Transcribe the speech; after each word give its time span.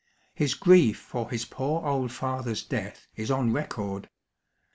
His 0.33 0.55
grief 0.55 0.97
for 0.97 1.29
his 1.29 1.45
poor 1.45 1.85
old 1.85 2.11
father's 2.11 2.63
death 2.63 3.07
is 3.15 3.29
on 3.29 3.53
record. 3.53 4.09